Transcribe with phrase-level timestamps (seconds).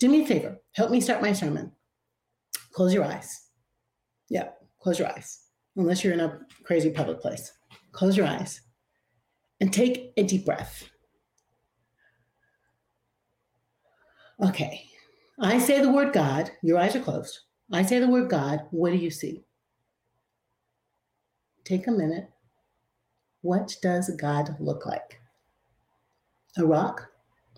[0.00, 1.70] do me a favor, help me start my sermon.
[2.72, 3.48] Close your eyes.
[4.30, 4.48] Yeah,
[4.80, 5.42] close your eyes,
[5.76, 7.52] unless you're in a crazy public place.
[7.92, 8.62] Close your eyes
[9.60, 10.88] and take a deep breath.
[14.42, 14.86] Okay,
[15.38, 17.40] I say the word God, your eyes are closed.
[17.70, 19.44] I say the word God, what do you see?
[21.64, 22.30] Take a minute.
[23.42, 25.20] What does God look like?
[26.56, 27.06] A rock?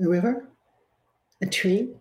[0.00, 0.50] A river?
[1.40, 1.94] A tree?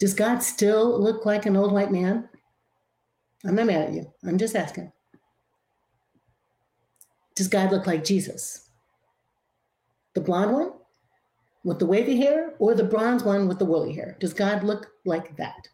[0.00, 2.28] Does God still look like an old white man?
[3.44, 4.12] I'm not mad at you.
[4.26, 4.90] I'm just asking.
[7.36, 8.70] Does God look like Jesus?
[10.14, 10.72] The blonde one
[11.62, 14.16] with the wavy hair or the bronze one with the woolly hair?
[14.20, 15.68] Does God look like that?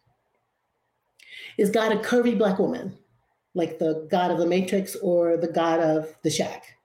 [1.57, 2.99] Is God a curvy black woman,
[3.55, 6.77] like the God of the Matrix or the God of the Shack?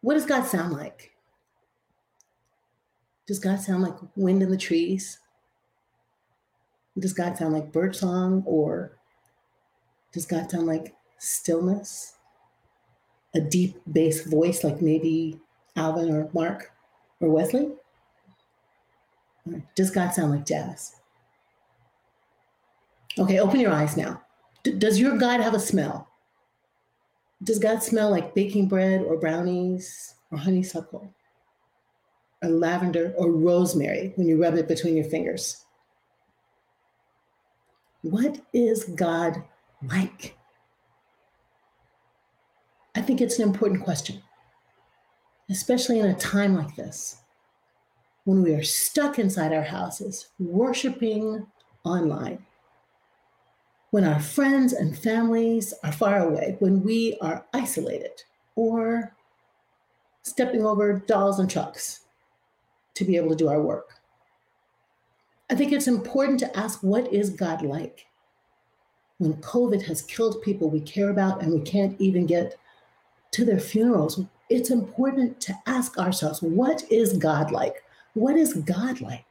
[0.00, 1.12] What does God sound like?
[3.26, 5.18] Does God sound like wind in the trees?
[6.98, 8.92] Does God sound like bird song or
[10.12, 12.16] does God sound like stillness?
[13.34, 15.40] A deep bass voice like maybe
[15.74, 16.70] Alvin or Mark
[17.20, 17.70] or Wesley?
[19.74, 20.96] Does God sound like jazz?
[23.18, 24.22] Okay, open your eyes now.
[24.62, 26.08] D- does your God have a smell?
[27.42, 31.12] Does God smell like baking bread or brownies or honeysuckle
[32.42, 35.64] or lavender or rosemary when you rub it between your fingers?
[38.02, 39.42] What is God
[39.82, 40.36] like?
[42.94, 44.22] I think it's an important question,
[45.50, 47.22] especially in a time like this
[48.24, 51.46] when we are stuck inside our houses, worshiping
[51.84, 52.44] online,
[53.90, 58.22] when our friends and families are far away, when we are isolated
[58.54, 59.14] or
[60.22, 62.00] stepping over dolls and trucks
[62.94, 64.01] to be able to do our work.
[65.52, 68.06] I think it's important to ask what is God like?
[69.18, 72.56] When COVID has killed people we care about and we can't even get
[73.32, 74.18] to their funerals,
[74.48, 77.84] it's important to ask ourselves what is God like?
[78.14, 79.26] What is God like?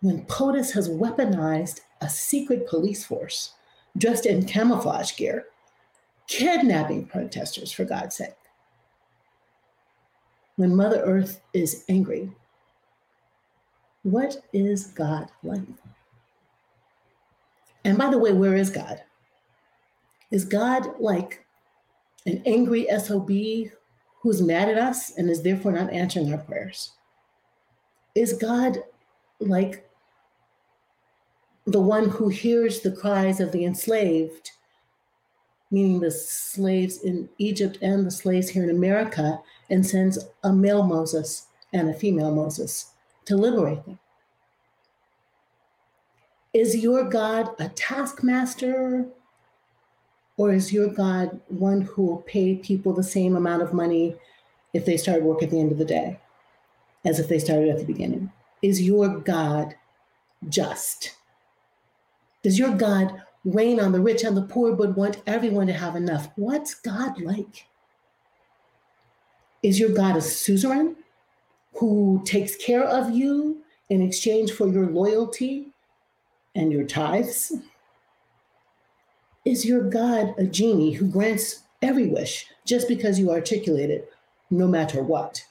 [0.00, 3.54] When POTUS has weaponized a secret police force
[3.98, 5.46] dressed in camouflage gear,
[6.28, 8.36] kidnapping protesters, for God's sake.
[10.54, 12.30] When Mother Earth is angry
[14.02, 15.62] what is God like?
[17.84, 19.02] And by the way, where is God?
[20.30, 21.44] Is God like
[22.26, 23.30] an angry SOB
[24.20, 26.92] who's mad at us and is therefore not answering our prayers?
[28.14, 28.78] Is God
[29.38, 29.88] like
[31.66, 34.50] the one who hears the cries of the enslaved,
[35.70, 40.82] meaning the slaves in Egypt and the slaves here in America, and sends a male
[40.82, 42.92] Moses and a female Moses
[43.26, 43.98] to liberate them.
[46.52, 49.06] Is your God a taskmaster?
[50.36, 54.16] Or is your God one who will pay people the same amount of money
[54.72, 56.18] if they start work at the end of the day
[57.04, 58.32] as if they started at the beginning?
[58.62, 59.74] Is your God
[60.48, 61.16] just?
[62.42, 65.94] Does your God rain on the rich and the poor but want everyone to have
[65.94, 66.30] enough?
[66.36, 67.66] What's God like?
[69.62, 70.96] Is your God a suzerain
[71.74, 75.68] who takes care of you in exchange for your loyalty
[76.54, 77.52] and your tithes?
[79.44, 84.12] Is your God a genie who grants every wish just because you articulate it,
[84.50, 85.44] no matter what?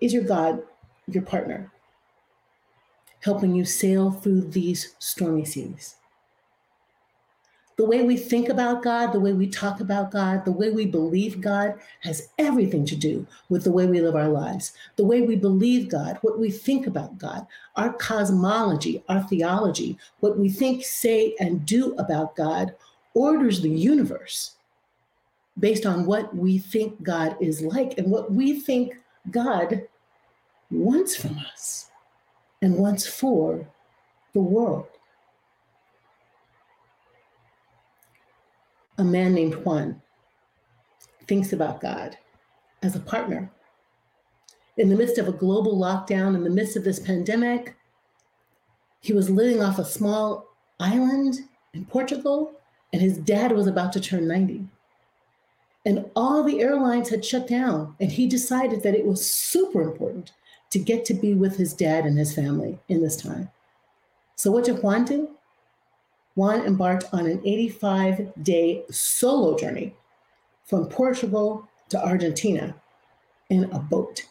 [0.00, 0.62] Is your God
[1.06, 1.70] your partner,
[3.22, 5.96] helping you sail through these stormy seas?
[7.80, 10.84] The way we think about God, the way we talk about God, the way we
[10.84, 14.74] believe God has everything to do with the way we live our lives.
[14.96, 17.46] The way we believe God, what we think about God,
[17.76, 22.74] our cosmology, our theology, what we think, say, and do about God
[23.14, 24.56] orders the universe
[25.58, 28.92] based on what we think God is like and what we think
[29.30, 29.88] God
[30.70, 31.88] wants from us
[32.60, 33.66] and wants for
[34.34, 34.86] the world.
[39.00, 40.00] A man named Juan
[41.26, 42.16] thinks about God
[42.82, 43.50] as a partner.
[44.76, 47.76] In the midst of a global lockdown, in the midst of this pandemic,
[49.00, 51.40] he was living off a small island
[51.74, 52.52] in Portugal,
[52.92, 54.66] and his dad was about to turn 90.
[55.86, 60.32] And all the airlines had shut down, and he decided that it was super important
[60.70, 63.50] to get to be with his dad and his family in this time.
[64.36, 65.30] So, what did Juan do?
[66.34, 69.94] Juan embarked on an 85 day solo journey
[70.64, 72.74] from Portugal to Argentina
[73.48, 74.26] in a boat.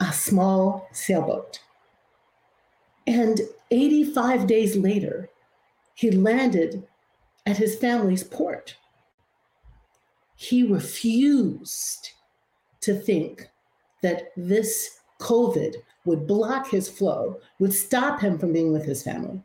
[0.00, 1.60] A small sailboat.
[3.06, 3.40] And
[3.70, 5.30] 85 days later,
[5.94, 6.86] he landed
[7.46, 8.76] at his family's port.
[10.34, 12.10] He refused
[12.80, 13.48] to think
[14.02, 19.40] that this COVID would block his flow, would stop him from being with his family.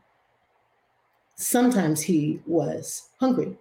[1.42, 3.58] Sometimes he was hungry,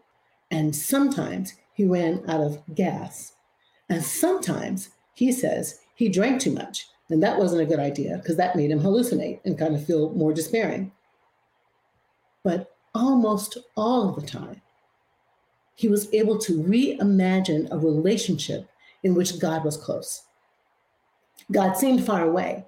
[0.50, 3.34] and sometimes he ran out of gas.
[3.88, 8.36] And sometimes he says he drank too much, and that wasn't a good idea because
[8.36, 10.90] that made him hallucinate and kind of feel more despairing.
[12.42, 14.60] But almost all the time,
[15.76, 18.68] he was able to reimagine a relationship
[19.04, 20.24] in which God was close.
[21.52, 22.66] God seemed far away,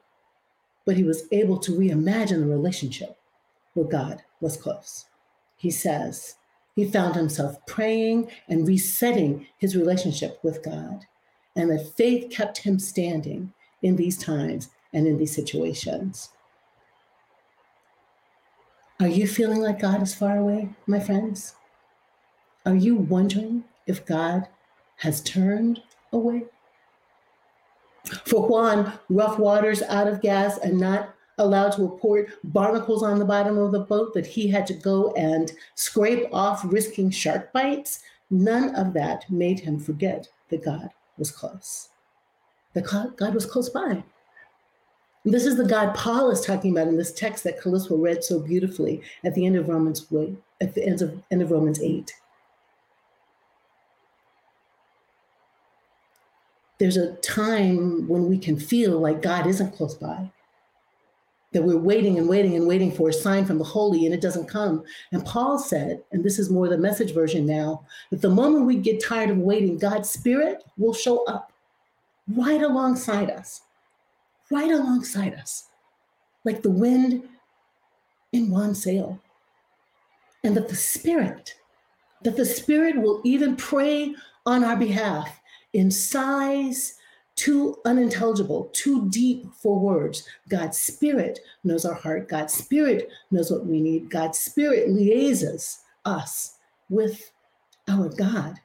[0.86, 3.16] but he was able to reimagine the relationship
[3.74, 5.06] where God was close.
[5.56, 6.36] He says
[6.74, 11.06] he found himself praying and resetting his relationship with God,
[11.56, 13.52] and that faith kept him standing
[13.82, 16.30] in these times and in these situations.
[19.00, 21.54] Are you feeling like God is far away, my friends?
[22.66, 24.48] Are you wondering if God
[24.96, 25.82] has turned
[26.12, 26.44] away?
[28.26, 33.24] For Juan, rough waters out of gas and not allowed to report barnacles on the
[33.24, 38.00] bottom of the boat that he had to go and scrape off, risking shark bites,
[38.30, 41.88] none of that made him forget that God was close.
[42.74, 42.84] That
[43.16, 44.02] God was close by.
[45.24, 48.38] This is the God Paul is talking about in this text that Callisto read so
[48.40, 50.06] beautifully at the end of Romans
[50.60, 52.12] at the end of, end of Romans 8.
[56.80, 60.32] there's a time when we can feel like God isn't close by,
[61.52, 64.20] that we're waiting and waiting and waiting for a sign from the holy and it
[64.20, 64.84] doesn't come.
[65.12, 68.76] And Paul said, and this is more the message version now, that the moment we
[68.76, 71.52] get tired of waiting, God's spirit will show up
[72.36, 73.62] right alongside us,
[74.50, 75.64] right alongside us,
[76.44, 77.28] like the wind
[78.32, 79.18] in one sail.
[80.44, 81.56] And that the spirit,
[82.22, 84.14] that the spirit will even pray
[84.46, 85.40] on our behalf
[85.72, 86.94] in sighs
[87.40, 90.28] too unintelligible, too deep for words.
[90.50, 92.28] God's Spirit knows our heart.
[92.28, 94.10] God's Spirit knows what we need.
[94.10, 96.58] God's Spirit liaises us
[96.90, 97.32] with
[97.88, 98.56] our God,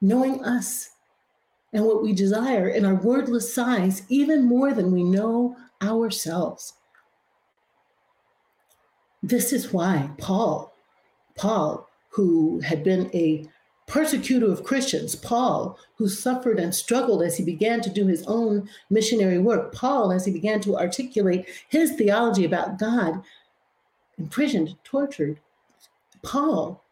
[0.00, 0.90] knowing us
[1.72, 6.72] and what we desire in our wordless sighs, even more than we know ourselves.
[9.22, 10.74] This is why Paul,
[11.36, 13.48] Paul, who had been a
[13.86, 18.68] persecutor of Christians, Paul, who suffered and struggled as he began to do his own
[18.90, 23.22] missionary work, Paul, as he began to articulate his theology about God,
[24.18, 25.38] imprisoned, tortured,
[26.22, 26.82] Paul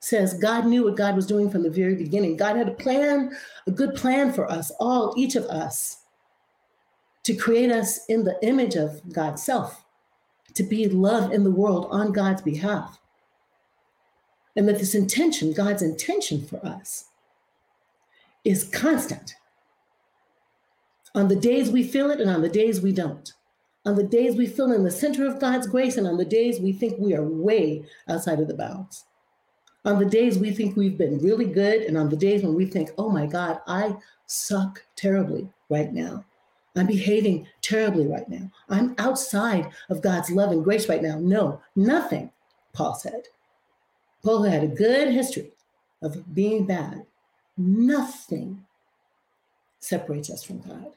[0.00, 2.36] says God knew what God was doing from the very beginning.
[2.36, 3.36] God had a plan,
[3.66, 5.98] a good plan for us, all, each of us,
[7.22, 9.84] to create us in the image of God's self,
[10.54, 12.99] to be love in the world on God's behalf.
[14.56, 17.06] And that this intention, God's intention for us,
[18.44, 19.34] is constant.
[21.14, 23.32] On the days we feel it and on the days we don't.
[23.84, 26.60] On the days we feel in the center of God's grace and on the days
[26.60, 29.04] we think we are way outside of the bounds.
[29.84, 32.66] On the days we think we've been really good and on the days when we
[32.66, 36.24] think, oh my God, I suck terribly right now.
[36.76, 38.50] I'm behaving terribly right now.
[38.68, 41.18] I'm outside of God's love and grace right now.
[41.18, 42.30] No, nothing,
[42.72, 43.22] Paul said,
[44.22, 45.52] Paul had a good history
[46.02, 47.06] of being bad.
[47.56, 48.64] Nothing
[49.78, 50.92] separates us from God.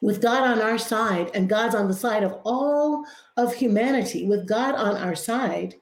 [0.00, 3.04] With God on our side and God's on the side of all
[3.36, 5.76] of humanity, with God on our side,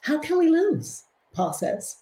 [0.00, 1.04] how can we lose?
[1.34, 1.98] Paul says.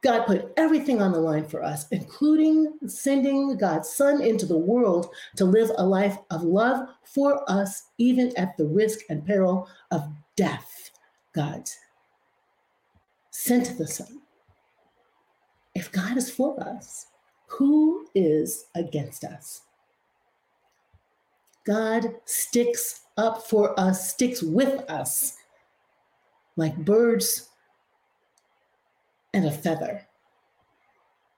[0.00, 5.08] God put everything on the line for us, including sending God's Son into the world
[5.36, 10.08] to live a life of love for us, even at the risk and peril of
[10.36, 10.90] death.
[11.34, 11.76] God's
[13.38, 14.20] sent the Son.
[15.72, 17.06] If God is for us,
[17.46, 19.62] who is against us?
[21.64, 25.36] God sticks up for us, sticks with us
[26.56, 27.48] like birds
[29.32, 30.04] and a feather,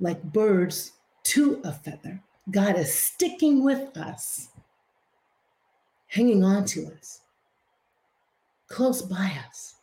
[0.00, 0.92] like birds
[1.24, 2.22] to a feather.
[2.50, 4.48] God is sticking with us,
[6.06, 7.20] hanging on to us,
[8.68, 9.74] close by us.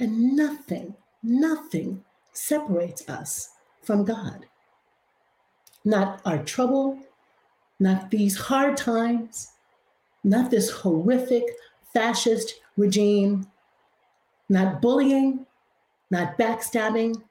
[0.00, 2.02] And nothing, nothing
[2.32, 3.50] separates us
[3.82, 4.46] from God.
[5.84, 6.98] Not our trouble,
[7.78, 9.52] not these hard times,
[10.24, 11.44] not this horrific
[11.92, 13.46] fascist regime,
[14.48, 15.44] not bullying,
[16.10, 17.22] not backstabbing,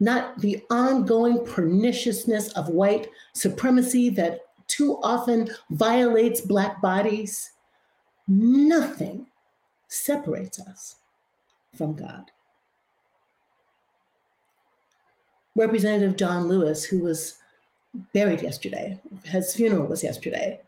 [0.00, 7.52] not the ongoing perniciousness of white supremacy that too often violates Black bodies,
[8.26, 9.26] nothing
[9.86, 10.96] separates us
[11.74, 12.30] from God.
[15.54, 17.38] Representative John Lewis, who was
[18.14, 20.60] buried yesterday, his funeral was yesterday,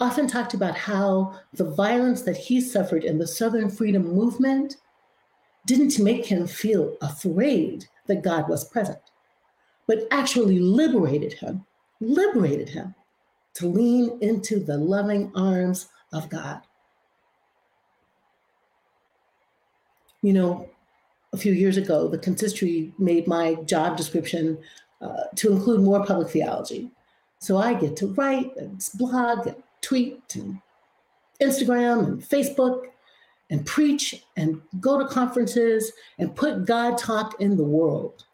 [0.00, 4.76] often talked about how the violence that he suffered in the Southern freedom movement
[5.66, 8.98] didn't make him feel afraid that God was present,
[9.86, 11.64] but actually liberated him,
[12.00, 12.94] liberated him
[13.54, 16.62] to lean into the loving arms of God.
[20.24, 20.70] You know,
[21.34, 24.56] a few years ago, the consistory made my job description
[25.02, 26.90] uh, to include more public theology.
[27.40, 30.60] So I get to write and blog and tweet and
[31.42, 32.86] Instagram and Facebook
[33.50, 38.24] and preach and go to conferences and put God talk in the world.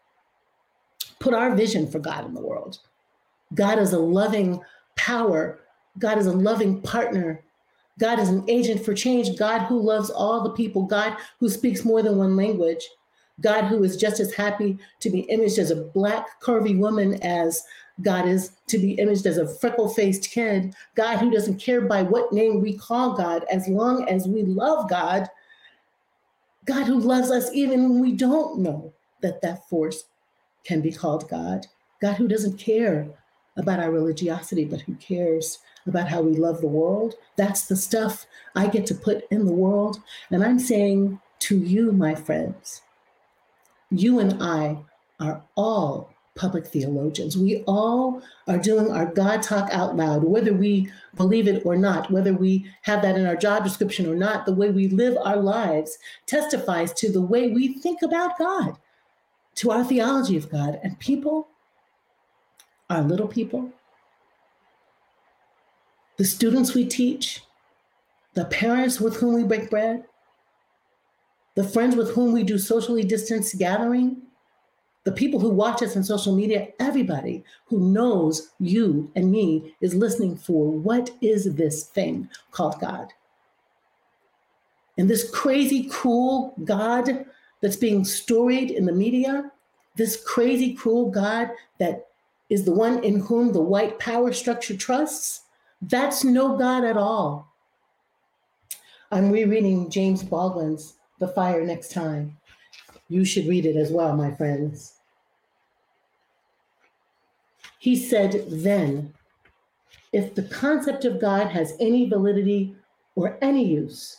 [1.19, 2.79] Put our vision for God in the world.
[3.53, 4.61] God is a loving
[4.95, 5.59] power.
[5.99, 7.43] God is a loving partner.
[7.99, 9.37] God is an agent for change.
[9.37, 10.83] God who loves all the people.
[10.83, 12.87] God who speaks more than one language.
[13.41, 17.63] God who is just as happy to be imaged as a black, curvy woman as
[18.01, 20.73] God is to be imaged as a freckle faced kid.
[20.95, 24.89] God who doesn't care by what name we call God as long as we love
[24.89, 25.27] God.
[26.65, 30.05] God who loves us even when we don't know that that force
[30.63, 31.67] can be called God.
[32.01, 33.07] God who doesn't care
[33.57, 37.15] about our religiosity, but who cares about how we love the world.
[37.35, 39.99] That's the stuff I get to put in the world.
[40.29, 42.81] And I'm saying to you, my friends,
[43.89, 44.77] you and I
[45.19, 47.37] are all public theologians.
[47.37, 52.09] We all are doing our God talk out loud, whether we believe it or not,
[52.09, 54.45] whether we have that in our job description or not.
[54.45, 58.77] The way we live our lives testifies to the way we think about God,
[59.55, 60.79] to our theology of God.
[60.83, 61.49] And people,
[62.91, 63.69] our little people,
[66.17, 67.41] the students we teach,
[68.33, 70.03] the parents with whom we break bread,
[71.55, 74.21] the friends with whom we do socially distanced gathering,
[75.05, 79.95] the people who watch us on social media, everybody who knows you and me is
[79.95, 83.07] listening for what is this thing called God?
[84.97, 87.25] And this crazy, cruel God
[87.61, 89.49] that's being storied in the media,
[89.95, 92.10] this crazy, cruel God that
[92.51, 95.43] is the one in whom the white power structure trusts,
[95.81, 97.47] that's no God at all.
[99.09, 102.37] I'm rereading James Baldwin's The Fire Next Time.
[103.07, 104.95] You should read it as well, my friends.
[107.79, 109.13] He said then,
[110.11, 112.75] if the concept of God has any validity
[113.15, 114.17] or any use,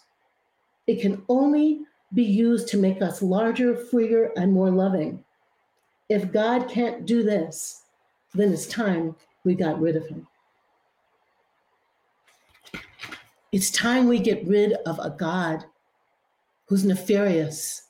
[0.87, 1.83] it can only
[2.15, 5.23] be used to make us larger, freer, and more loving.
[6.09, 7.82] If God can't do this,
[8.35, 10.27] then it's time we got rid of him.
[13.53, 15.65] It's time we get rid of a God
[16.67, 17.83] who's nefarious,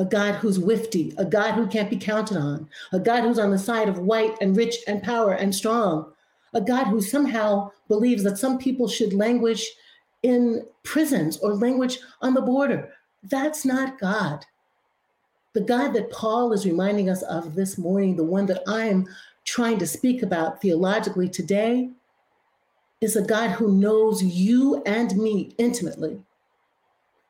[0.00, 3.52] a God who's wifty, a God who can't be counted on, a God who's on
[3.52, 6.12] the side of white and rich and power and strong,
[6.54, 9.64] a God who somehow believes that some people should languish
[10.24, 12.92] in prisons or language on the border.
[13.22, 14.44] That's not God.
[15.52, 19.06] The God that Paul is reminding us of this morning, the one that I'm
[19.50, 21.90] trying to speak about theologically today,
[23.00, 26.20] is a God who knows you and me intimately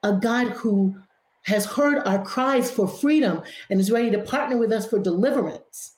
[0.03, 0.97] a God who
[1.43, 5.97] has heard our cries for freedom and is ready to partner with us for deliverance.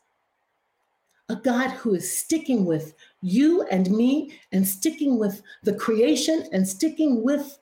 [1.29, 6.67] A God who is sticking with you and me and sticking with the creation and
[6.67, 7.59] sticking with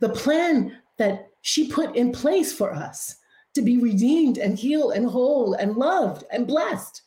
[0.00, 3.16] the plan that she put in place for us
[3.54, 7.02] to be redeemed and healed and whole and loved and blessed.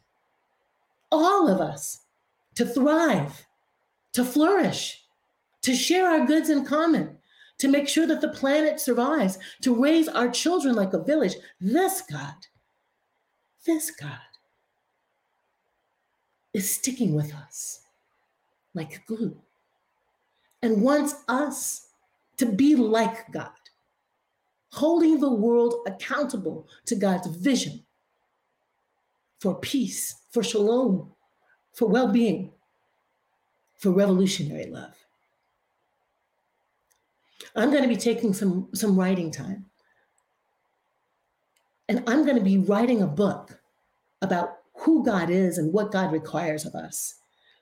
[1.12, 2.02] All of us
[2.56, 3.46] to thrive,
[4.14, 5.04] to flourish,
[5.62, 7.18] to share our goods in common,
[7.58, 11.36] to make sure that the planet survives, to raise our children like a village.
[11.60, 12.36] This God,
[13.66, 14.20] this God
[16.54, 17.82] is sticking with us
[18.74, 19.38] like glue
[20.62, 21.88] and wants us
[22.38, 23.52] to be like God,
[24.72, 27.84] holding the world accountable to God's vision
[29.40, 31.12] for peace, for shalom,
[31.74, 32.52] for well being,
[33.78, 34.94] for revolutionary love.
[37.56, 39.66] I'm going to be taking some some writing time.
[41.88, 43.60] And I'm going to be writing a book
[44.22, 47.16] about who God is and what God requires of us.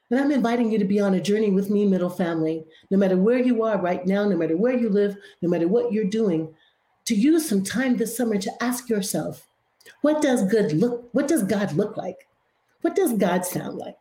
[0.09, 3.17] And I'm inviting you to be on a journey with me, middle family, no matter
[3.17, 6.53] where you are right now, no matter where you live, no matter what you're doing,
[7.05, 9.46] to use some time this summer to ask yourself,
[10.01, 12.27] what does good look what does God look like?
[12.81, 13.97] What does God sound like?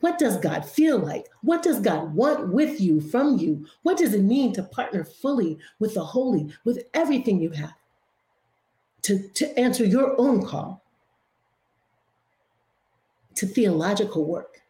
[0.00, 1.28] What does God feel like?
[1.42, 3.66] What does God want with you, from you?
[3.84, 7.72] What does it mean to partner fully with the holy, with everything you have?
[9.02, 10.82] To, to answer your own call
[13.36, 14.60] to theological work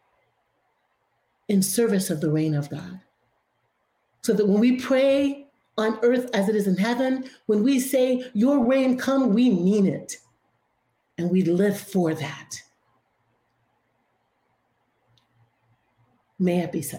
[1.48, 3.00] in service of the reign of God.
[4.22, 8.30] So that when we pray on earth as it is in heaven, when we say,
[8.32, 10.18] Your reign come, we mean it.
[11.16, 12.60] And we live for that.
[16.38, 16.98] May it be so.